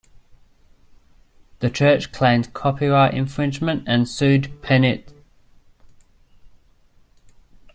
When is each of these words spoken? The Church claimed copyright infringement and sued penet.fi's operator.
The 1.59 1.69
Church 1.69 2.11
claimed 2.11 2.53
copyright 2.55 3.13
infringement 3.13 3.83
and 3.85 4.09
sued 4.09 4.45
penet.fi's 4.63 5.11
operator. 5.11 5.23